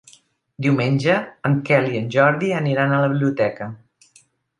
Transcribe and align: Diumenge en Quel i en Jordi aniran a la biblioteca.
Diumenge 0.65 1.17
en 1.49 1.57
Quel 1.67 1.85
i 1.91 1.99
en 1.99 2.07
Jordi 2.15 2.49
aniran 2.61 2.95
a 2.97 3.03
la 3.05 3.11
biblioteca. 3.13 3.69